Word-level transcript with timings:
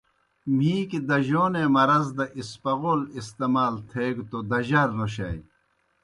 مِھیکی 0.55 0.99
دجونے 1.09 1.63
مرض 1.75 2.05
دہ 2.17 2.25
اسپغول 2.39 3.01
استعمال 3.19 3.73
تھیگہ 3.89 4.23
توْ 4.29 4.37
دجار 4.49 4.89
نوشانیْ۔ 4.97 5.45